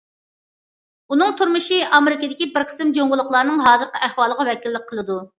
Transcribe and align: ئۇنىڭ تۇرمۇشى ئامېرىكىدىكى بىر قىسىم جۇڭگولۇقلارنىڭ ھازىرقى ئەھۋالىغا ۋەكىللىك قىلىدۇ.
ئۇنىڭ 1.15 1.33
تۇرمۇشى 1.41 1.75
ئامېرىكىدىكى 1.97 2.47
بىر 2.55 2.65
قىسىم 2.69 2.93
جۇڭگولۇقلارنىڭ 2.99 3.61
ھازىرقى 3.67 4.01
ئەھۋالىغا 4.07 4.47
ۋەكىللىك 4.49 4.89
قىلىدۇ. 4.93 5.19